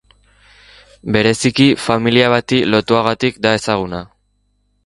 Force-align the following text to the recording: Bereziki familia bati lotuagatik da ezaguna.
Bereziki 1.17 1.67
familia 1.83 2.33
bati 2.37 2.63
lotuagatik 2.73 3.41
da 3.47 3.55
ezaguna. 3.59 4.05